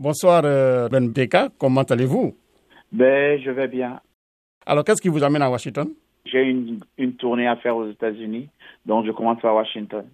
Bonsoir 0.00 0.40
Ben 0.90 1.10
Beka, 1.10 1.50
comment 1.58 1.82
allez-vous? 1.82 2.34
Ben, 2.90 3.38
je 3.38 3.50
vais 3.50 3.68
bien. 3.68 4.00
Alors, 4.64 4.82
qu'est-ce 4.82 5.02
qui 5.02 5.10
vous 5.10 5.22
amène 5.22 5.42
à 5.42 5.50
Washington? 5.50 5.90
J'ai 6.24 6.40
une, 6.40 6.80
une 6.96 7.16
tournée 7.16 7.46
à 7.46 7.56
faire 7.56 7.76
aux 7.76 7.86
États-Unis, 7.86 8.48
donc 8.86 9.04
je 9.04 9.10
commence 9.10 9.44
à 9.44 9.52
Washington. 9.52 10.06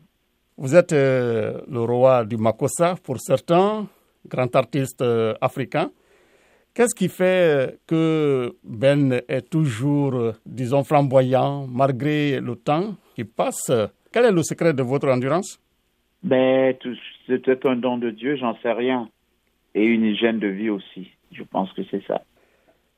Vous 0.57 0.75
êtes 0.75 0.93
euh, 0.93 1.61
le 1.71 1.80
roi 1.83 2.25
du 2.25 2.37
Makossa 2.37 2.96
pour 3.01 3.21
certains, 3.21 3.87
grand 4.29 4.57
artiste 4.57 5.03
euh, 5.03 5.35
africain. 5.41 5.93
Qu'est-ce 6.75 6.95
qui 6.97 7.09
fait 7.09 7.79
que 7.87 8.57
Ben 8.65 9.21
est 9.29 9.49
toujours, 9.49 10.15
euh, 10.17 10.33
disons, 10.45 10.83
flamboyant 10.83 11.69
malgré 11.69 12.41
le 12.41 12.57
temps 12.57 12.97
qui 13.15 13.23
passe? 13.23 13.71
Quel 14.13 14.25
est 14.25 14.33
le 14.33 14.43
secret 14.43 14.75
de 14.75 14.83
votre 14.83 15.09
endurance? 15.09 15.61
Ben, 16.25 16.75
c'est 17.29 17.39
peut-être 17.39 17.69
un 17.69 17.77
don 17.77 17.98
de 17.98 18.11
Dieu, 18.11 18.34
j'en 18.34 18.57
sais 18.62 18.73
rien. 18.73 19.09
Et 19.77 19.84
une 19.84 20.05
hygiène 20.05 20.38
de 20.38 20.48
vie 20.48 20.70
aussi. 20.70 21.11
Je 21.30 21.43
pense 21.43 21.70
que 21.74 21.83
c'est 21.91 22.03
ça. 22.07 22.23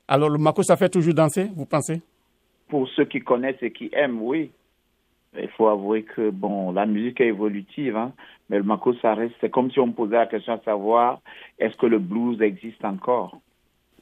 Alors, 0.07 0.29
le 0.29 0.37
Makossa 0.37 0.77
fait 0.77 0.89
toujours 0.89 1.13
danser, 1.13 1.49
vous 1.55 1.65
pensez? 1.65 2.01
Pour 2.69 2.87
ceux 2.95 3.05
qui 3.05 3.19
connaissent 3.19 3.61
et 3.61 3.71
qui 3.71 3.89
aiment, 3.93 4.21
oui. 4.21 4.49
Il 5.37 5.49
faut 5.49 5.67
avouer 5.67 6.03
que 6.03 6.31
bon, 6.31 6.71
la 6.71 6.85
musique 6.85 7.21
est 7.21 7.27
évolutive, 7.27 7.95
hein, 7.95 8.13
mais 8.49 8.57
le 8.57 8.63
Mako, 8.63 8.95
ça 9.01 9.13
reste. 9.13 9.35
C'est 9.41 9.51
comme 9.51 9.69
si 9.71 9.79
on 9.79 9.87
me 9.87 9.91
posait 9.91 10.15
la 10.15 10.25
question 10.25 10.55
de 10.57 10.63
savoir 10.63 11.21
est-ce 11.59 11.75
que 11.75 11.85
le 11.85 11.99
blues 11.99 12.41
existe 12.41 12.83
encore? 12.83 13.39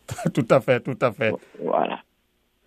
Tout 0.33 0.45
à 0.49 0.61
fait, 0.61 0.79
tout 0.79 0.97
à 1.01 1.11
fait. 1.11 1.33
Voilà. 1.61 1.99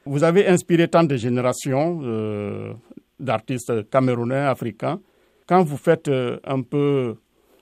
Vous 0.04 0.24
avez 0.24 0.46
inspiré 0.46 0.88
tant 0.88 1.04
de 1.04 1.16
générations 1.16 2.00
euh, 2.02 2.74
d'artistes 3.18 3.88
camerounais, 3.88 4.44
africains. 4.44 5.00
Quand 5.46 5.62
vous 5.62 5.78
faites 5.78 6.08
euh, 6.08 6.38
un 6.44 6.60
peu 6.60 7.16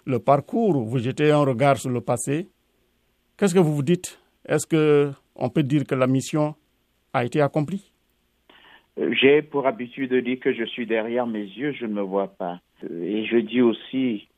le 0.08 0.18
parcours, 0.18 0.72
vous 0.72 0.98
jetez 0.98 1.30
un 1.30 1.44
regard 1.44 1.76
sur 1.76 1.90
le 1.90 2.00
passé. 2.00 2.48
Qu'est-ce 3.36 3.54
que 3.54 3.58
vous 3.60 3.74
vous 3.74 3.82
dites? 3.82 4.18
Est-ce 4.48 4.66
que 4.66 5.12
on 5.36 5.50
peut 5.50 5.62
dire 5.62 5.84
que 5.86 5.94
la 5.94 6.06
mission 6.06 6.54
a 7.12 7.26
été 7.26 7.42
accomplie? 7.42 7.92
J'ai 8.96 9.42
pour 9.42 9.66
habitude 9.66 10.10
de 10.10 10.20
dire 10.20 10.40
que 10.40 10.52
je 10.54 10.64
suis 10.64 10.86
derrière 10.86 11.26
mes 11.26 11.44
yeux, 11.44 11.72
je 11.72 11.84
ne 11.84 11.92
me 11.92 12.00
vois 12.00 12.28
pas. 12.28 12.58
Et 12.90 13.26
je 13.26 13.36
dis 13.36 13.60
aussi 13.60 14.28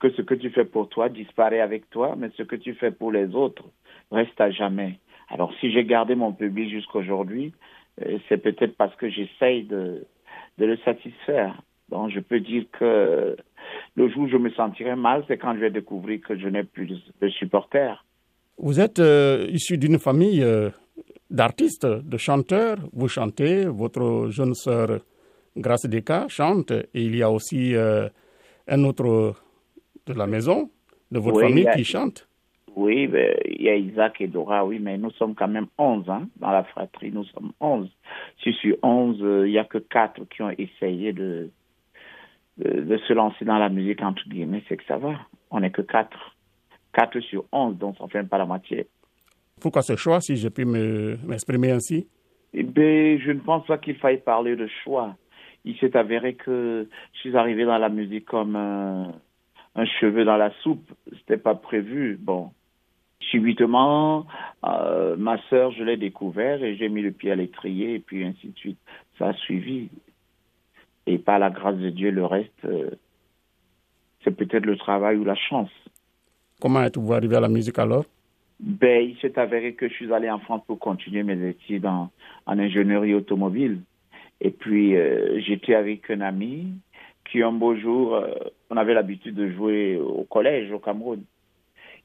que 0.00 0.10
ce 0.10 0.22
que 0.22 0.34
tu 0.34 0.50
fais 0.50 0.64
pour 0.64 0.88
toi 0.88 1.08
disparaît 1.08 1.60
avec 1.60 1.88
toi, 1.90 2.16
mais 2.18 2.30
ce 2.36 2.42
que 2.42 2.56
tu 2.56 2.74
fais 2.74 2.90
pour 2.90 3.12
les 3.12 3.32
autres 3.34 3.64
reste 4.10 4.38
à 4.40 4.50
jamais. 4.50 4.98
Alors 5.28 5.54
si 5.60 5.70
j'ai 5.70 5.84
gardé 5.84 6.16
mon 6.16 6.32
public 6.32 6.70
jusqu'aujourd'hui, 6.70 7.52
euh, 8.02 8.18
c'est 8.28 8.38
peut-être 8.38 8.76
parce 8.76 8.96
que 8.96 9.08
j'essaye 9.08 9.62
de, 9.62 10.04
de 10.58 10.66
le 10.66 10.76
satisfaire. 10.78 11.62
Donc 11.88 12.10
je 12.10 12.20
peux 12.20 12.40
dire 12.40 12.64
que 12.72 13.36
le 13.94 14.08
jour 14.08 14.22
où 14.22 14.28
je 14.28 14.36
me 14.36 14.50
sentirai 14.50 14.96
mal, 14.96 15.24
c'est 15.28 15.38
quand 15.38 15.54
je 15.54 15.60
vais 15.60 15.70
découvrir 15.70 16.20
que 16.20 16.38
je 16.38 16.48
n'ai 16.48 16.64
plus 16.64 16.88
de 17.20 17.28
supporters. 17.28 18.04
Vous 18.58 18.78
êtes 18.78 18.98
euh, 18.98 19.46
issu 19.50 19.78
d'une 19.78 19.98
famille 19.98 20.42
euh, 20.42 20.68
d'artistes, 21.30 21.86
de 21.86 22.16
chanteurs. 22.18 22.76
Vous 22.92 23.08
chantez, 23.08 23.64
votre 23.64 24.28
jeune 24.30 24.54
sœur 24.54 25.00
Grace 25.56 25.86
Deka 25.86 26.26
chante, 26.28 26.70
et 26.70 27.02
il 27.02 27.16
y 27.16 27.22
a 27.22 27.30
aussi 27.30 27.74
euh, 27.74 28.08
un 28.68 28.84
autre 28.84 29.34
de 30.06 30.12
la 30.12 30.26
maison, 30.26 30.70
de 31.10 31.18
votre 31.18 31.40
famille, 31.40 31.66
qui 31.74 31.84
chante. 31.84 32.28
Oui, 32.76 33.06
ben, 33.06 33.34
il 33.46 33.62
y 33.62 33.68
a 33.68 33.76
Isaac 33.76 34.20
et 34.20 34.28
Dora, 34.28 34.64
oui, 34.64 34.78
mais 34.78 34.96
nous 34.96 35.10
sommes 35.12 35.34
quand 35.34 35.48
même 35.48 35.66
11 35.76 36.08
hein, 36.08 36.28
dans 36.36 36.50
la 36.50 36.62
fratrie, 36.64 37.10
nous 37.12 37.24
sommes 37.24 37.52
11. 37.60 37.88
Si 38.42 38.52
sur 38.52 38.76
11, 38.82 39.18
euh, 39.22 39.48
il 39.48 39.52
n'y 39.52 39.58
a 39.58 39.64
que 39.64 39.78
4 39.78 40.28
qui 40.28 40.42
ont 40.42 40.50
essayé 40.50 41.12
de, 41.12 41.50
de, 42.58 42.82
de, 42.82 42.98
se 42.98 43.12
lancer 43.12 43.44
dans 43.44 43.58
la 43.58 43.68
musique, 43.68 44.02
entre 44.02 44.28
guillemets, 44.28 44.62
c'est 44.68 44.76
que 44.76 44.84
ça 44.84 44.98
va. 44.98 45.14
On 45.50 45.60
n'est 45.60 45.70
que 45.70 45.82
4. 45.82 46.36
4 46.92 47.20
sur 47.20 47.44
11, 47.52 47.76
donc 47.78 47.96
ça 47.98 48.04
ne 48.04 48.08
fait 48.08 48.22
pas 48.24 48.38
la 48.38 48.46
moitié. 48.46 48.86
Pourquoi 49.60 49.82
ce 49.82 49.96
choix, 49.96 50.20
si 50.20 50.36
je 50.36 50.48
puis 50.48 50.64
m'exprimer 50.64 51.70
ainsi? 51.70 52.08
Eh 52.52 52.62
bien, 52.62 53.18
Je 53.18 53.30
ne 53.30 53.40
pense 53.40 53.66
pas 53.66 53.78
qu'il 53.78 53.96
faille 53.96 54.22
parler 54.22 54.56
de 54.56 54.68
choix. 54.82 55.16
Il 55.64 55.76
s'est 55.78 55.96
avéré 55.96 56.34
que 56.34 56.88
je 57.12 57.18
suis 57.18 57.36
arrivé 57.36 57.64
dans 57.64 57.78
la 57.78 57.90
musique 57.90 58.24
comme 58.24 58.56
un, 58.56 59.12
cheveu 60.00 60.24
dans 60.24 60.36
la 60.36 60.50
soupe. 60.62 60.90
C'était 61.18 61.36
pas 61.36 61.54
prévu. 61.54 62.16
Bon, 62.18 62.50
subitement, 63.20 64.26
euh, 64.64 65.16
ma 65.16 65.38
sœur, 65.48 65.70
je 65.72 65.84
l'ai 65.84 65.98
découvert 65.98 66.64
et 66.64 66.76
j'ai 66.76 66.88
mis 66.88 67.02
le 67.02 67.12
pied 67.12 67.30
à 67.30 67.36
l'étrier 67.36 67.94
et 67.94 67.98
puis 68.00 68.24
ainsi 68.24 68.48
de 68.48 68.58
suite. 68.58 68.78
Ça 69.18 69.28
a 69.28 69.34
suivi. 69.34 69.90
Et 71.10 71.18
par 71.18 71.40
la 71.40 71.50
grâce 71.50 71.76
de 71.76 71.90
Dieu, 71.90 72.12
le 72.12 72.24
reste, 72.24 72.64
euh, 72.64 72.90
c'est 74.22 74.30
peut-être 74.30 74.64
le 74.64 74.76
travail 74.76 75.16
ou 75.16 75.24
la 75.24 75.34
chance. 75.34 75.72
Comment 76.60 76.84
êtes-vous 76.84 77.12
arrivé 77.12 77.34
à 77.34 77.40
la 77.40 77.48
musique 77.48 77.80
alors? 77.80 78.04
Ben, 78.60 79.08
il 79.08 79.18
s'est 79.18 79.36
avéré 79.36 79.74
que 79.74 79.88
je 79.88 79.94
suis 79.94 80.12
allé 80.12 80.30
en 80.30 80.38
France 80.38 80.62
pour 80.68 80.78
continuer 80.78 81.24
mes 81.24 81.48
études 81.48 81.84
en, 81.84 82.12
ingénierie 82.46 83.14
automobile. 83.14 83.80
Et 84.40 84.52
puis, 84.52 84.94
euh, 84.94 85.40
j'étais 85.40 85.74
avec 85.74 86.08
un 86.10 86.20
ami 86.20 86.74
qui, 87.28 87.42
un 87.42 87.50
beau 87.50 87.74
jour, 87.74 88.14
euh, 88.14 88.32
on 88.70 88.76
avait 88.76 88.94
l'habitude 88.94 89.34
de 89.34 89.50
jouer 89.50 89.96
au 89.96 90.22
collège 90.22 90.70
au 90.70 90.78
Cameroun. 90.78 91.24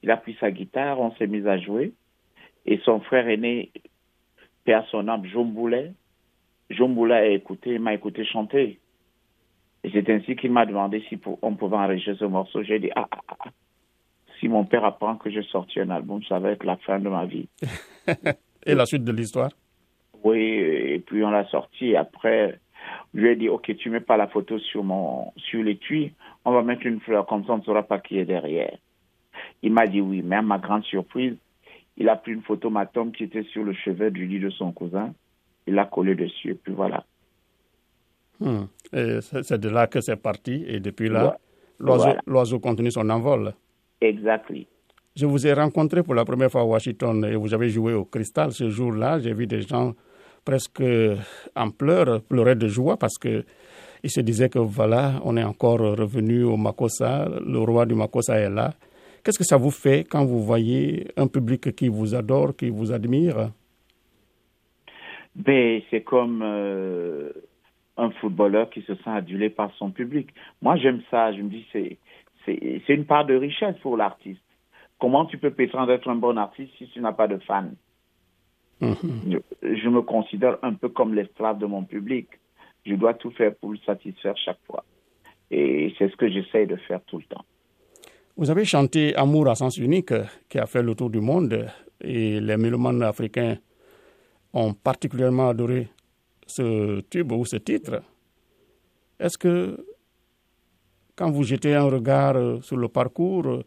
Il 0.02 0.10
a 0.10 0.18
pris 0.18 0.36
sa 0.40 0.50
guitare, 0.50 1.00
on 1.00 1.12
s'est 1.12 1.28
mis 1.28 1.48
à 1.48 1.60
jouer. 1.60 1.94
Et 2.66 2.80
son 2.80 3.02
frère 3.02 3.30
aîné, 3.30 3.72
père 4.64 4.84
son 4.90 5.08
âme, 5.08 5.28
Jomboulet, 5.28 5.92
Jomboulet 6.72 7.14
a 7.14 7.28
écouté, 7.28 7.78
m'a 7.78 7.94
écouté 7.94 8.26
chanter. 8.26 8.80
Et 9.86 9.92
c'est 9.94 10.10
ainsi 10.10 10.36
qu'il 10.36 10.52
m'a 10.52 10.66
demandé 10.66 11.04
si 11.08 11.20
on 11.44 11.54
pouvait 11.54 11.78
enregistrer 11.78 12.16
ce 12.16 12.26
morceau. 12.26 12.64
J'ai 12.64 12.80
dit, 12.80 12.90
ah, 12.96 13.08
ah, 13.12 13.36
ah 13.40 13.50
si 14.40 14.48
mon 14.48 14.66
père 14.66 14.84
apprend 14.84 15.16
que 15.16 15.30
j'ai 15.30 15.44
sorti 15.44 15.80
un 15.80 15.92
album, 15.92 16.24
ça 16.24 16.40
va 16.40 16.50
être 16.52 16.64
la 16.64 16.76
fin 16.78 16.98
de 16.98 17.08
ma 17.08 17.26
vie. 17.26 17.48
et 18.66 18.74
la 18.74 18.88
suite 18.88 19.04
de 19.04 19.12
l'histoire? 19.12 19.52
Oui, 20.24 20.40
et 20.40 21.04
puis 21.06 21.24
on 21.24 21.30
l'a 21.30 21.46
sorti. 21.50 21.96
Après, 21.96 22.60
je 23.14 23.20
lui 23.20 23.30
ai 23.30 23.36
dit, 23.36 23.48
OK, 23.48 23.76
tu 23.78 23.92
mets 23.92 24.00
pas 24.00 24.18
la 24.18 24.26
photo 24.28 24.58
sur, 24.58 24.84
mon, 24.84 25.32
sur 25.38 25.62
l'étui, 25.62 26.14
on 26.46 26.52
va 26.52 26.64
mettre 26.64 26.88
une 26.88 27.00
fleur, 27.00 27.28
comme 27.28 27.46
ça 27.46 27.54
on 27.54 27.60
ne 27.60 27.64
saura 27.64 27.84
pas 27.84 28.00
qui 28.00 28.18
est 28.18 28.26
derrière. 28.26 28.76
Il 29.62 29.72
m'a 29.72 29.86
dit 29.86 30.02
oui, 30.02 30.24
mais 30.26 30.38
à 30.38 30.42
ma 30.42 30.58
grande 30.58 30.84
surprise, 30.86 31.36
il 31.98 32.10
a 32.10 32.16
pris 32.16 32.32
une 32.32 32.42
photo 32.42 32.74
tome 32.92 33.12
qui 33.12 33.26
était 33.26 33.44
sur 33.44 33.64
le 33.64 33.74
chevet 33.74 34.10
du 34.10 34.26
lit 34.26 34.40
de 34.40 34.50
son 34.50 34.72
cousin. 34.72 35.14
Il 35.68 35.76
l'a 35.76 35.86
collé 35.86 36.16
dessus, 36.16 36.52
et 36.52 36.56
puis 36.56 36.74
voilà. 36.74 37.06
Hmm. 38.40 38.66
C'est 38.92 39.60
de 39.60 39.70
là 39.70 39.88
que 39.88 40.02
c'est 40.02 40.16
parti, 40.16 40.64
et 40.68 40.80
depuis 40.80 41.10
là, 41.10 41.38
l'oiseau 41.80 42.60
continue 42.60 42.92
son 42.92 43.10
envol. 43.10 43.54
Exactly. 44.02 44.68
Je 45.16 45.26
vous 45.26 45.48
ai 45.48 45.54
rencontré 45.54 46.04
pour 46.04 46.14
la 46.14 46.26
première 46.26 46.52
fois 46.52 46.62
à 46.62 46.66
Washington 46.66 47.24
et 47.24 47.36
vous 47.36 47.54
avez 47.54 47.70
joué 47.70 47.94
au 47.94 48.04
cristal 48.04 48.52
ce 48.52 48.70
jour-là. 48.70 49.20
J'ai 49.20 49.34
vu 49.34 49.48
des 49.48 49.62
gens 49.62 49.94
presque 50.44 50.84
en 51.56 51.70
pleurs, 51.72 52.22
pleurer 52.22 52.56
de 52.56 52.68
joie 52.68 52.98
parce 52.98 53.18
que 53.18 53.46
ils 54.04 54.12
se 54.12 54.20
disaient 54.20 54.50
que 54.50 54.60
voilà, 54.60 55.22
on 55.24 55.38
est 55.38 55.44
encore 55.44 55.80
revenu 55.80 56.44
au 56.44 56.58
Makossa, 56.58 57.28
le 57.44 57.60
roi 57.60 57.86
du 57.86 57.96
Makossa 57.96 58.38
est 58.38 58.50
là. 58.50 58.74
Qu'est-ce 59.24 59.40
que 59.40 59.46
ça 59.46 59.58
vous 59.58 59.72
fait 59.72 60.04
quand 60.04 60.24
vous 60.26 60.44
voyez 60.44 61.08
un 61.18 61.28
public 61.28 61.74
qui 61.76 61.88
vous 61.88 62.14
adore, 62.14 62.56
qui 62.56 62.70
vous 62.70 62.92
admire? 62.92 63.52
Ben, 65.34 65.82
C'est 65.90 66.02
comme 66.04 66.42
euh, 66.44 67.32
un 67.98 68.12
footballeur 68.12 68.70
qui 68.70 68.82
se 68.82 68.96
sent 68.96 69.10
adulé 69.10 69.50
par 69.50 69.72
son 69.76 69.92
public. 69.92 70.30
Moi, 70.62 70.76
j'aime 70.78 71.02
ça. 71.10 71.32
Je 71.34 71.42
me 71.42 71.50
dis, 71.50 71.66
c'est 71.72 71.98
c'est 72.46 72.94
une 72.94 73.06
part 73.06 73.26
de 73.26 73.36
richesse 73.36 73.76
pour 73.82 73.98
l'artiste. 73.98 74.42
Comment 75.00 75.26
tu 75.26 75.38
peux 75.38 75.52
prétendre 75.52 75.92
être 75.92 76.08
un 76.08 76.16
bon 76.16 76.38
artiste 76.38 76.72
si 76.78 76.88
tu 76.90 77.02
n'as 77.02 77.12
pas 77.14 77.28
de 77.28 77.38
fans? 77.40 77.72
Mm-hmm. 78.82 79.40
je, 79.64 79.90
me 79.90 80.02
considère 80.02 80.58
un 80.62 80.74
peu 80.74 80.90
comme 80.90 81.14
l'esclave 81.14 81.58
de 81.60 81.66
mon 81.66 81.84
public. 81.84 82.28
Je 82.86 82.94
dois 82.96 83.14
tout 83.14 83.32
faire 83.32 83.56
pour 83.56 83.72
le 83.72 83.78
satisfaire 83.86 84.36
chaque 84.38 84.60
fois. 84.68 84.84
Et 85.50 85.94
c'est 85.98 86.10
ce 86.10 86.16
que 86.18 86.30
j'essaie 86.30 86.66
de 86.66 86.76
faire 86.76 87.02
tout 87.06 87.18
le 87.18 87.24
temps. 87.24 87.46
Vous 88.38 88.50
avez 88.52 88.66
chanté 88.66 89.16
Amour 89.16 89.48
à 89.48 89.56
sens 89.56 89.78
unique 89.78 90.14
qui 90.50 90.60
a 90.60 90.66
fait 90.66 90.84
le 90.84 90.94
tour 90.94 91.10
du 91.10 91.22
monde 91.22 91.68
et 92.02 92.40
les 92.42 92.58
mélomanes 92.58 93.02
africains 93.02 93.58
ont 94.54 94.74
particulièrement 94.74 95.50
adoré 95.50 95.88
ce 96.46 97.02
tube 97.02 97.32
ou 97.32 97.46
ce 97.46 97.58
titre. 97.58 98.02
Est-ce 99.20 99.38
que 99.38 99.78
quand 101.16 101.32
vous 101.32 101.44
jetez 101.44 101.74
un 101.74 101.86
regard 101.86 102.36
euh, 102.36 102.60
sur 102.62 102.78
le 102.78 102.90
parcours, 102.90 103.48
euh, 103.48 103.64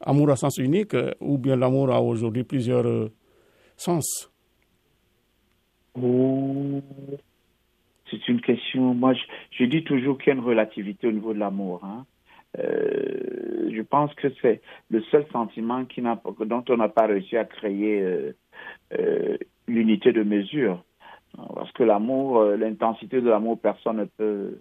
amour 0.00 0.30
à 0.30 0.36
sens 0.36 0.58
unique, 0.58 0.94
euh, 0.94 1.10
ou 1.20 1.38
bien 1.38 1.56
l'amour 1.56 1.92
a 1.92 2.00
aujourd'hui 2.00 2.44
plusieurs 2.44 3.10
sens? 3.76 4.30
C'est 8.10 8.28
une 8.28 8.40
question. 8.40 8.94
Moi, 8.94 9.14
je, 9.50 9.64
dis 9.64 9.84
toujours 9.84 10.18
qu'il 10.18 10.28
y 10.28 10.30
a 10.30 10.34
une 10.34 10.44
relativité 10.44 11.06
au 11.08 11.12
niveau 11.12 11.34
de 11.34 11.38
l'amour. 11.38 11.84
Hein. 11.84 12.04
je 12.56 13.82
pense 13.82 14.14
que 14.14 14.28
c'est 14.40 14.60
le 14.90 15.02
seul 15.10 15.26
sentiment 15.32 15.84
qui 15.84 16.00
dont 16.02 16.64
on 16.68 16.76
n'a 16.76 16.88
pas 16.88 17.06
réussi 17.06 17.36
à 17.36 17.44
créer 17.44 18.32
l'unité 19.68 20.12
de 20.12 20.22
mesure. 20.22 20.84
Parce 21.54 21.72
que 21.72 21.82
l'amour, 21.82 22.42
l'intensité 22.44 23.20
de 23.20 23.28
l'amour, 23.28 23.58
personne 23.58 23.98
ne 23.98 24.04
peut 24.04 24.58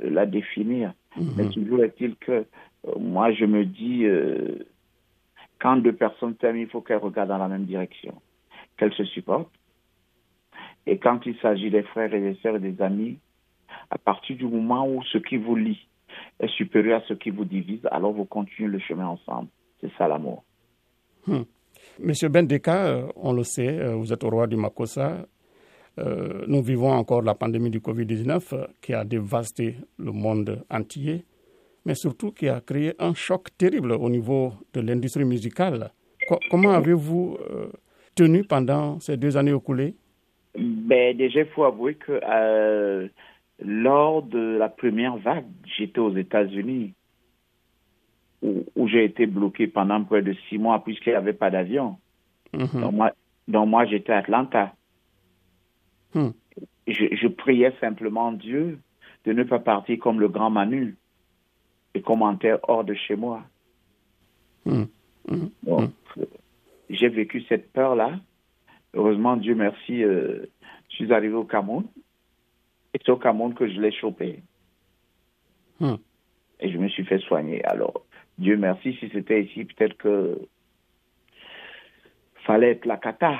la 0.00 0.26
définir. 0.26 0.92
Mhm. 1.16 1.34
Mais 1.36 1.48
toujours 1.50 1.84
est-il 1.84 2.16
que 2.16 2.46
euh, 2.88 2.98
moi, 2.98 3.32
je 3.32 3.44
me 3.44 3.64
dis, 3.64 4.04
euh, 4.04 4.66
quand 5.60 5.76
deux 5.76 5.92
personnes 5.92 6.34
s'aiment, 6.40 6.56
il 6.56 6.68
faut 6.68 6.80
qu'elles 6.80 6.98
regardent 6.98 7.30
dans 7.30 7.38
la 7.38 7.48
même 7.48 7.64
direction, 7.64 8.14
qu'elles 8.76 8.94
se 8.94 9.04
supportent. 9.04 9.52
Et 10.86 10.98
quand 10.98 11.24
il 11.26 11.36
s'agit 11.38 11.70
des 11.70 11.82
frères 11.84 12.12
et 12.12 12.20
des 12.20 12.34
sœurs 12.42 12.56
et 12.56 12.60
des 12.60 12.80
amis, 12.82 13.18
à 13.90 13.98
partir 13.98 14.36
du 14.36 14.46
moment 14.46 14.88
où 14.88 15.02
ce 15.04 15.18
qui 15.18 15.36
vous 15.36 15.54
lie 15.54 15.86
est 16.40 16.48
supérieur 16.48 17.02
à 17.02 17.06
ce 17.06 17.14
qui 17.14 17.30
vous 17.30 17.44
divise, 17.44 17.86
alors 17.90 18.12
vous 18.12 18.24
continuez 18.24 18.68
le 18.68 18.78
chemin 18.80 19.06
ensemble. 19.06 19.48
C'est 19.80 19.92
ça 19.96 20.08
l'amour. 20.08 20.42
Hmm. 21.26 21.42
Monsieur 22.00 22.28
Bendeka, 22.28 22.86
euh, 22.86 23.06
on 23.16 23.32
le 23.32 23.44
sait, 23.44 23.78
euh, 23.78 23.94
vous 23.94 24.12
êtes 24.12 24.24
au 24.24 24.30
roi 24.30 24.46
du 24.46 24.56
Makossa. 24.56 25.26
Euh, 25.98 26.44
nous 26.46 26.62
vivons 26.62 26.90
encore 26.90 27.22
la 27.22 27.34
pandémie 27.34 27.70
du 27.70 27.80
Covid-19 27.80 28.66
qui 28.80 28.94
a 28.94 29.04
dévasté 29.04 29.76
le 29.98 30.12
monde 30.12 30.64
entier, 30.70 31.24
mais 31.84 31.94
surtout 31.94 32.32
qui 32.32 32.48
a 32.48 32.60
créé 32.60 32.94
un 32.98 33.14
choc 33.14 33.48
terrible 33.58 33.92
au 33.92 34.08
niveau 34.08 34.52
de 34.72 34.80
l'industrie 34.80 35.24
musicale. 35.24 35.90
comment 36.50 36.70
avez-vous 36.70 37.36
tenu 38.14 38.44
pendant 38.44 39.00
ces 39.00 39.16
deux 39.16 39.36
années 39.36 39.54
écoulées? 39.54 39.94
Ben, 40.56 41.16
Déjà, 41.16 41.40
il 41.40 41.46
faut 41.46 41.64
avouer 41.64 41.94
que 41.96 42.20
lors 43.64 44.22
de 44.22 44.56
la 44.58 44.68
première 44.68 45.16
vague, 45.18 45.44
j'étais 45.76 45.98
aux 45.98 46.16
États-Unis 46.16 46.94
où, 48.42 48.88
j'ai 48.88 49.04
été 49.04 49.26
bloqué 49.26 49.68
pendant 49.68 50.02
près 50.02 50.22
de 50.22 50.34
six 50.48 50.58
mois 50.58 50.82
puisqu'il 50.82 51.10
n'y 51.10 51.16
avait 51.16 51.32
pas 51.32 51.50
d'avion. 51.50 51.96
Mhm. 52.52 53.12
Donc 53.48 53.68
moi, 53.68 53.84
j'étais 53.86 54.12
à 54.12 54.18
Atlanta. 54.18 54.74
Hmm. 56.14 56.30
Je, 56.86 57.28
priais 57.28 57.72
simplement 57.80 58.32
Dieu 58.32 58.78
de 59.24 59.32
ne 59.32 59.44
pas 59.44 59.58
partir 59.58 59.98
comme 59.98 60.20
le 60.20 60.28
grand 60.28 60.50
Manu 60.50 60.96
et 61.94 62.02
commentaire 62.02 62.58
hors 62.64 62.84
de 62.84 62.94
chez 62.94 63.16
moi. 63.16 63.42
Hmm. 64.64 64.84
Hmm. 65.28 65.46
Donc, 65.62 65.90
j'ai 66.90 67.08
vécu 67.08 67.42
cette 67.48 67.72
peur-là. 67.72 68.18
Heureusement, 68.94 69.36
Dieu 69.36 69.54
merci, 69.54 70.02
euh, 70.02 70.46
je 70.90 70.96
suis 70.96 71.12
arrivé 71.12 71.34
au 71.34 71.44
Cameroun. 71.44 71.86
Et 72.94 72.98
c'est 72.98 73.10
au 73.10 73.16
Cameroun 73.16 73.54
que 73.54 73.68
je 73.68 73.80
l'ai 73.80 73.92
chopé. 73.92 74.42
Et 76.60 76.70
je 76.70 76.78
me 76.78 76.88
suis 76.88 77.04
fait 77.04 77.18
soigner. 77.18 77.64
Alors, 77.64 78.04
Dieu 78.38 78.56
merci, 78.56 78.94
si 79.00 79.08
c'était 79.12 79.42
ici, 79.42 79.64
peut-être 79.64 79.96
que 79.96 80.38
fallait 82.44 82.72
être 82.72 82.86
la 82.86 82.96
cata. 82.96 83.38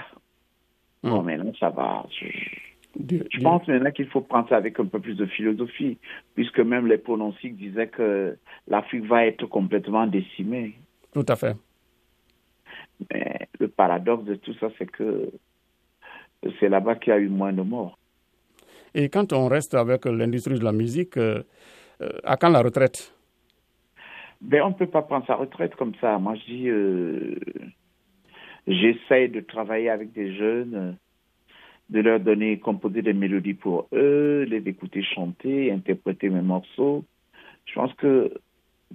Bon, 1.02 1.22
hmm. 1.22 1.26
maintenant, 1.26 1.52
ça 1.58 1.70
va. 1.70 2.06
Je, 2.10 3.40
pense 3.43 3.66
maintenant 3.66 3.90
qu'il 3.90 4.06
faut 4.06 4.20
prendre 4.20 4.49
ça 4.49 4.56
avec 4.56 4.78
un 4.78 4.87
peu 4.87 5.00
plus 5.00 5.14
de 5.14 5.26
philosophie, 5.26 5.99
puisque 6.34 6.60
même 6.60 6.87
les 6.87 6.99
pronostics 6.99 7.56
disaient 7.56 7.88
que 7.88 8.37
l'Afrique 8.69 9.06
va 9.06 9.26
être 9.26 9.46
complètement 9.46 10.06
décimée. 10.06 10.75
Tout 11.12 11.25
à 11.28 11.37
fait. 11.37 11.56
Mais 13.10 13.49
le 13.58 13.69
paradoxe 13.69 14.25
de 14.25 14.34
tout 14.37 14.54
ça, 14.54 14.69
c'est 14.78 14.90
que 14.90 15.31
c'est 16.60 16.69
là-bas 16.69 16.96
qu'il 16.96 17.12
y 17.12 17.16
a 17.16 17.19
eu 17.19 17.28
moins 17.28 17.52
de 17.52 17.62
morts. 17.62 17.99
Et 18.94 19.08
quand 19.08 19.32
on 19.32 19.49
reste 19.49 19.75
avec 19.75 20.04
l'industrie 20.04 20.58
de 20.58 20.64
la 20.64 20.72
musique, 20.72 21.16
euh, 21.16 21.43
euh, 22.02 22.10
à 22.25 22.37
quand 22.37 22.50
la 22.50 22.62
retraite? 22.62 23.14
Ben, 24.40 24.62
on 24.62 24.70
ne 24.70 24.75
peut 24.75 24.87
pas 24.87 25.02
prendre 25.02 25.26
sa 25.26 25.37
retraite 25.37 25.75
comme 25.76 25.94
ça. 26.00 26.19
Moi, 26.19 26.34
je 26.34 26.44
dis, 26.52 26.69
euh, 26.69 27.37
j'essaie 28.67 29.29
de 29.29 29.41
travailler 29.41 29.91
avec 29.91 30.12
des 30.12 30.35
jeunes, 30.35 30.97
de 31.91 32.00
leur 32.00 32.20
donner, 32.20 32.59
composer 32.59 33.03
des 33.03 33.12
mélodies 33.12 33.55
pour 33.55 33.88
eux, 33.93 34.44
les 34.49 34.67
écouter 34.69 35.03
chanter, 35.03 35.73
interpréter 35.73 36.31
mes 36.31 36.41
morceaux. 36.41 37.05
Je 37.67 37.75
pense 37.75 37.93
que 37.94 38.32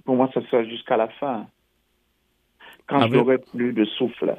pour 0.04 0.16
moi, 0.16 0.30
ça 0.34 0.40
sera 0.42 0.64
jusqu'à 0.64 0.96
la 0.96 1.08
fin. 1.08 1.46
Quand 2.86 3.06
je 3.08 3.14
j'aurai 3.14 3.38
plus 3.38 3.72
de 3.72 3.84
souffle. 3.84 4.34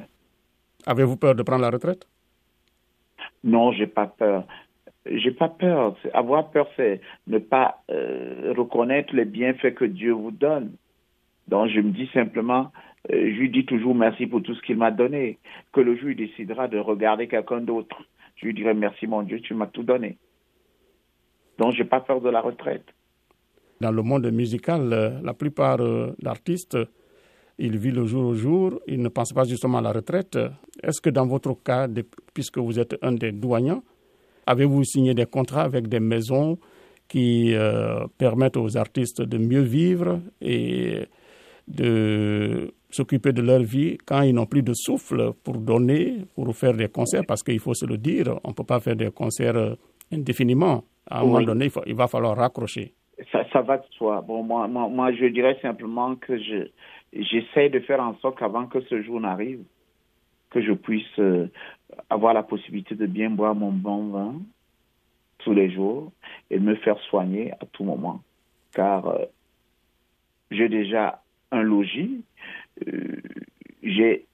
Avez-vous 0.86 1.16
peur 1.16 1.34
de 1.34 1.42
prendre 1.42 1.62
la 1.62 1.70
retraite? 1.70 2.06
Non, 3.44 3.72
j'ai 3.72 3.86
pas 3.86 4.06
peur. 4.06 4.44
J'ai 5.06 5.30
pas 5.30 5.48
peur. 5.48 5.96
Avoir 6.12 6.50
peur, 6.50 6.68
c'est 6.76 7.00
ne 7.26 7.38
pas 7.38 7.82
euh, 7.90 8.52
reconnaître 8.56 9.14
les 9.14 9.24
bienfaits 9.24 9.74
que 9.74 9.84
Dieu 9.84 10.12
vous 10.12 10.30
donne. 10.30 10.72
Donc 11.48 11.68
je 11.68 11.80
me 11.80 11.90
dis 11.90 12.08
simplement, 12.12 12.70
je 13.08 13.14
lui 13.14 13.50
dis 13.50 13.64
toujours 13.64 13.94
merci 13.94 14.26
pour 14.26 14.42
tout 14.42 14.54
ce 14.54 14.62
qu'il 14.62 14.76
m'a 14.76 14.90
donné. 14.90 15.38
Que 15.72 15.80
le 15.80 15.96
il 16.02 16.16
décidera 16.16 16.68
de 16.68 16.78
regarder 16.78 17.28
quelqu'un 17.28 17.60
d'autre, 17.60 17.96
je 18.36 18.46
lui 18.46 18.54
dirai 18.54 18.74
merci 18.74 19.06
mon 19.06 19.22
Dieu, 19.22 19.40
tu 19.40 19.54
m'as 19.54 19.66
tout 19.66 19.82
donné. 19.82 20.18
Donc 21.58 21.72
je 21.72 21.82
n'ai 21.82 21.88
pas 21.88 22.00
peur 22.00 22.20
de 22.20 22.28
la 22.28 22.40
retraite. 22.40 22.84
Dans 23.80 23.90
le 23.92 24.02
monde 24.02 24.30
musical, 24.30 24.92
euh, 24.92 25.20
la 25.22 25.32
plupart 25.32 25.80
euh, 25.80 26.12
d'artistes, 26.20 26.76
ils 27.58 27.78
vivent 27.78 27.96
le 27.96 28.06
jour 28.06 28.26
au 28.26 28.34
jour, 28.34 28.80
ils 28.86 29.00
ne 29.00 29.08
pensent 29.08 29.32
pas 29.32 29.44
justement 29.44 29.78
à 29.78 29.82
la 29.82 29.92
retraite. 29.92 30.38
Est-ce 30.82 31.00
que 31.00 31.10
dans 31.10 31.26
votre 31.26 31.54
cas, 31.62 31.88
puisque 32.34 32.58
vous 32.58 32.78
êtes 32.78 32.96
un 33.02 33.12
des 33.12 33.32
douaniers, 33.32 33.80
avez-vous 34.46 34.84
signé 34.84 35.14
des 35.14 35.26
contrats 35.26 35.62
avec 35.62 35.88
des 35.88 36.00
maisons 36.00 36.58
qui 37.08 37.54
permettent 38.16 38.56
aux 38.56 38.76
artistes 38.78 39.20
de 39.20 39.36
mieux 39.36 39.60
vivre 39.60 40.20
et 40.40 41.06
de 41.68 42.72
s'occuper 42.94 43.32
de 43.32 43.42
leur 43.42 43.60
vie 43.60 43.98
quand 44.04 44.22
ils 44.22 44.34
n'ont 44.34 44.46
plus 44.46 44.62
de 44.62 44.72
souffle 44.74 45.32
pour 45.44 45.56
donner, 45.58 46.18
pour 46.34 46.54
faire 46.54 46.74
des 46.74 46.88
concerts, 46.88 47.22
parce 47.26 47.42
qu'il 47.42 47.58
faut 47.60 47.74
se 47.74 47.86
le 47.86 47.98
dire, 47.98 48.38
on 48.44 48.48
ne 48.48 48.54
peut 48.54 48.64
pas 48.64 48.80
faire 48.80 48.96
des 48.96 49.10
concerts 49.10 49.76
indéfiniment. 50.12 50.84
À 51.08 51.20
un 51.20 51.24
moment 51.24 51.42
donné, 51.42 51.68
il, 51.86 51.94
va 51.94 52.06
falloir 52.06 52.36
raccrocher. 52.36 52.92
Ça, 53.32 53.44
ça, 53.52 53.60
va 53.62 53.78
de 53.78 53.84
soi. 53.90 54.22
Bon, 54.26 54.42
moi, 54.42 54.68
moi, 54.68 54.88
moi, 54.88 55.12
je 55.12 55.26
dirais 55.26 55.58
simplement 55.60 56.14
que 56.16 56.38
je, 56.38 56.68
j'essaie 57.12 57.68
de 57.68 57.80
faire 57.80 58.00
en 58.00 58.16
sorte 58.18 58.38
qu'avant 58.38 58.66
que 58.66 58.80
ce 58.82 59.02
jour 59.02 59.20
n'arrive, 59.20 59.62
que 60.50 60.62
je 60.62 60.72
puisse 60.72 61.18
euh, 61.18 61.48
avoir 62.08 62.34
la 62.34 62.42
possibilité 62.42 62.94
de 62.94 63.06
bien 63.06 63.30
boire 63.30 63.54
mon 63.54 63.72
bon 63.72 64.08
vin 64.08 64.34
tous 65.38 65.52
les 65.52 65.70
jours 65.70 66.12
et 66.50 66.58
de 66.58 66.64
me 66.64 66.74
faire 66.76 66.98
soigner 67.08 67.52
à 67.52 67.66
tout 67.72 67.84
moment. 67.84 68.20
Car 68.72 69.08
euh, 69.08 69.24
j'ai 70.50 70.68
déjà 70.68 71.22
un 71.50 71.62
logis. 71.62 72.24
Euh, 72.86 73.20
j'ai 73.82 74.26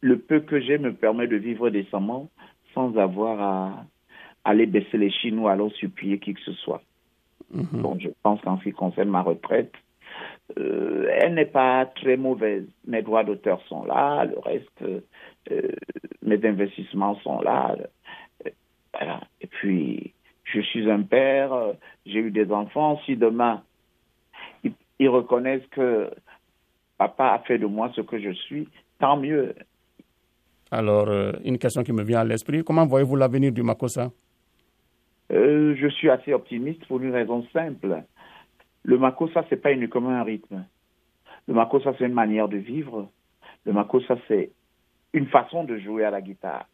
le 0.00 0.18
peu 0.18 0.40
que 0.40 0.60
j'ai 0.60 0.78
me 0.78 0.92
permet 0.92 1.26
de 1.26 1.36
vivre 1.36 1.70
décemment 1.70 2.30
sans 2.74 2.96
avoir 2.96 3.40
à 3.40 3.86
aller 4.44 4.66
baisser 4.66 4.98
les 4.98 5.10
chines 5.10 5.38
ou 5.38 5.48
alors 5.48 5.72
supplier 5.72 6.18
qui 6.18 6.34
que 6.34 6.40
ce 6.40 6.52
soit. 6.52 6.82
Mhm. 7.52 7.82
Bon, 7.82 7.98
je 7.98 8.08
pense 8.22 8.40
qu'en 8.42 8.58
ce 8.58 8.64
qui 8.64 8.72
concerne 8.72 9.08
ma 9.08 9.22
retraite, 9.22 9.72
euh, 10.58 11.08
elle 11.20 11.34
n'est 11.34 11.46
pas 11.46 11.86
très 11.86 12.16
mauvaise. 12.16 12.66
Mes 12.86 13.02
droits 13.02 13.24
d'auteur 13.24 13.62
sont 13.68 13.84
là, 13.84 14.24
le 14.24 14.38
reste, 14.38 14.82
euh, 14.82 15.72
mes 16.22 16.44
investissements 16.44 17.16
sont 17.20 17.40
là. 17.40 17.76
voilà. 18.92 19.20
Et 19.40 19.46
puis, 19.46 20.12
je 20.44 20.60
suis 20.60 20.90
un 20.90 21.02
père, 21.02 21.52
j'ai 22.06 22.18
eu 22.18 22.30
des 22.30 22.50
enfants. 22.52 23.00
Si 23.06 23.16
demain, 23.16 23.62
ils 24.98 25.08
reconnaissent 25.08 25.66
que 25.70 26.10
papa 26.98 27.32
a 27.32 27.38
fait 27.40 27.58
de 27.58 27.66
moi 27.66 27.90
ce 27.94 28.00
que 28.00 28.18
je 28.20 28.30
suis, 28.30 28.68
tant 28.98 29.16
mieux. 29.16 29.54
Alors, 30.70 31.08
euh, 31.08 31.32
une 31.44 31.58
question 31.58 31.82
qui 31.82 31.92
me 31.92 32.02
vient 32.02 32.20
à 32.20 32.24
l'esprit, 32.24 32.64
comment 32.64 32.86
voyez-vous 32.86 33.16
l'avenir 33.16 33.52
du 33.52 33.62
Makossa? 33.62 34.10
Euh, 35.32 35.74
Je 35.76 35.88
suis 35.88 36.10
assez 36.10 36.32
optimiste 36.32 36.84
pour 36.86 37.00
une 37.00 37.12
raison 37.12 37.44
simple. 37.52 38.02
Le 38.82 38.98
Makossa, 38.98 39.44
ce 39.48 39.54
n'est 39.54 39.60
pas 39.60 39.72
uniquement 39.72 40.10
un 40.10 40.22
rythme. 40.22 40.64
Le 41.46 41.54
Makossa, 41.54 41.94
c'est 41.98 42.06
une 42.06 42.12
manière 42.12 42.48
de 42.48 42.56
vivre. 42.56 43.08
Le 43.64 43.72
Makossa, 43.72 44.16
c'est 44.28 44.50
une 45.12 45.26
façon 45.26 45.64
de 45.64 45.78
jouer 45.78 46.04
à 46.04 46.10
la 46.10 46.20
guitare. 46.20 46.66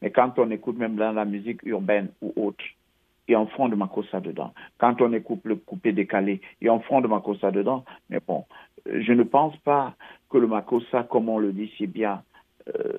Mais 0.00 0.10
quand 0.10 0.38
on 0.38 0.50
écoute 0.50 0.78
même 0.78 0.96
dans 0.96 1.12
la 1.12 1.24
musique 1.24 1.62
urbaine 1.64 2.08
ou 2.20 2.32
autre, 2.36 2.64
il 3.28 3.32
y 3.32 3.34
a 3.34 3.40
un 3.40 3.46
fond 3.46 3.68
de 3.68 3.76
Makossa 3.76 4.20
dedans. 4.20 4.52
Quand 4.78 5.00
on 5.00 5.12
écoute 5.12 5.40
le 5.44 5.56
coupé 5.56 5.92
décalé, 5.92 6.40
il 6.60 6.66
y 6.66 6.68
a 6.68 6.72
un 6.72 6.80
fond 6.80 7.00
de 7.00 7.06
Makossa 7.06 7.50
dedans. 7.50 7.84
Mais 8.10 8.20
bon, 8.26 8.44
je 8.86 9.12
ne 9.12 9.22
pense 9.22 9.56
pas 9.58 9.94
que 10.28 10.38
le 10.38 10.46
Makossa, 10.46 11.04
comme 11.04 11.28
on 11.28 11.38
le 11.38 11.52
dit 11.52 11.70
si 11.76 11.86
bien, 11.86 12.22
euh, 12.68 12.98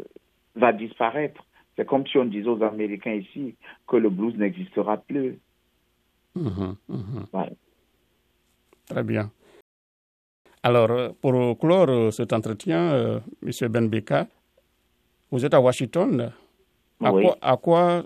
va 0.56 0.72
disparaître. 0.72 1.44
C'est 1.75 1.86
comme 1.86 2.06
si 2.08 2.18
on 2.18 2.25
disait 2.25 2.48
aux 2.48 2.63
Américains 2.63 3.13
ici 3.13 3.56
que 3.88 3.98
le 3.98 4.10
blues 4.10 4.36
n'existera 4.38 4.98
plus. 4.98 5.39
Mhm, 6.36 6.75
mhm. 6.88 7.25
Très 8.88 9.03
bien. 9.03 9.32
Alors, 10.62 10.92
euh, 10.92 11.10
pour 11.22 11.58
clore 11.60 11.89
euh, 11.89 12.12
cet 12.12 12.32
entretien, 12.32 13.22
M. 13.44 13.68
Benbeka, 13.70 14.27
vous 15.32 15.44
êtes 15.46 15.53
à 15.53 15.60
Washington. 15.60 16.32
À, 17.01 17.12
quoi, 17.12 17.38
à 17.42 17.58
quoi 17.58 18.03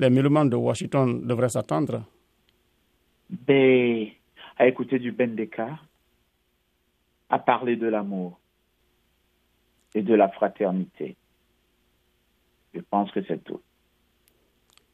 les 0.00 0.08
mélomanes 0.10 0.48
de 0.48 0.56
Washington 0.56 1.20
devraient 1.26 1.50
s'attendre 1.50 2.02
À 4.58 4.66
écouter 4.66 4.98
du 4.98 5.12
Benbeka, 5.12 5.78
à 7.28 7.38
parler 7.38 7.76
de 7.76 7.86
l'amour 7.86 8.40
et 9.94 10.02
de 10.02 10.14
la 10.14 10.28
fraternité. 10.28 11.16
Je 12.74 12.80
pense 12.80 13.10
que 13.12 13.20
c'est 13.28 13.44
tout. 13.44 13.60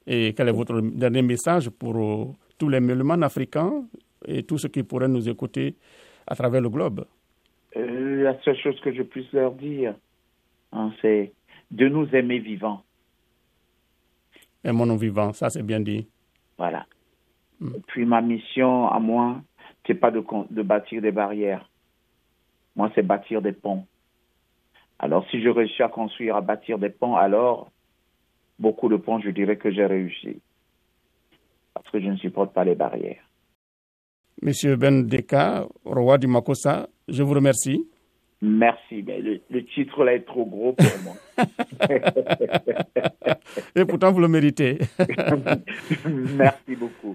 Et 0.06 0.34
quel 0.34 0.48
est 0.48 0.52
votre 0.52 0.80
dernier 0.80 1.22
message 1.22 1.68
pour 1.70 1.96
euh, 1.96 2.32
tous 2.58 2.68
les 2.68 2.80
musulmans 2.80 3.22
africains 3.22 3.84
et 4.26 4.42
tous 4.44 4.58
ceux 4.58 4.68
qui 4.68 4.82
pourraient 4.82 5.08
nous 5.08 5.28
écouter 5.28 5.76
à 6.26 6.34
travers 6.34 6.60
le 6.60 6.70
globe? 6.70 7.04
Euh, 7.76 8.22
la 8.22 8.40
seule 8.42 8.56
chose 8.58 8.80
que 8.80 8.92
je 8.92 9.02
puisse 9.02 9.30
leur 9.32 9.52
dire, 9.52 9.94
hein, 10.72 10.92
c'est 11.02 11.32
de 11.70 11.88
nous 11.88 12.08
aimer 12.14 12.38
vivants. 12.38 12.82
Aimons-nous 14.66 14.98
vivants, 14.98 15.32
ça 15.32 15.48
c'est 15.48 15.62
bien 15.62 15.78
dit. 15.78 16.08
Voilà. 16.58 16.86
Puis 17.86 18.04
ma 18.04 18.20
mission 18.20 18.88
à 18.88 18.98
moi, 18.98 19.40
c'est 19.86 19.94
pas 19.94 20.10
de, 20.10 20.22
de 20.50 20.62
bâtir 20.62 21.00
des 21.00 21.12
barrières. 21.12 21.70
Moi, 22.74 22.90
c'est 22.94 23.02
bâtir 23.02 23.40
des 23.40 23.52
ponts. 23.52 23.86
Alors, 24.98 25.24
si 25.30 25.40
je 25.40 25.48
réussis 25.48 25.82
à 25.82 25.88
construire, 25.88 26.36
à 26.36 26.40
bâtir 26.40 26.78
des 26.78 26.90
ponts, 26.90 27.14
alors, 27.14 27.70
beaucoup 28.58 28.88
de 28.88 28.96
ponts, 28.96 29.20
je 29.20 29.30
dirais 29.30 29.56
que 29.56 29.70
j'ai 29.70 29.86
réussi. 29.86 30.40
Parce 31.72 31.88
que 31.90 32.00
je 32.00 32.08
ne 32.08 32.16
supporte 32.16 32.52
pas 32.52 32.64
les 32.64 32.74
barrières. 32.74 33.22
Monsieur 34.42 34.76
Ben 34.76 35.06
Deka, 35.06 35.66
roi 35.84 36.18
du 36.18 36.26
Makossa, 36.26 36.88
je 37.08 37.22
vous 37.22 37.34
remercie. 37.34 37.88
Merci, 38.42 39.02
mais 39.06 39.20
le, 39.20 39.64
titre 39.74 40.04
là 40.04 40.14
est 40.14 40.26
trop 40.26 40.44
gros 40.44 40.74
pour 40.74 40.86
moi. 41.04 41.14
Et 43.74 43.84
pourtant, 43.84 44.12
vous 44.12 44.20
le 44.20 44.28
méritez. 44.28 44.78
Merci 46.06 46.76
beaucoup. 46.76 47.14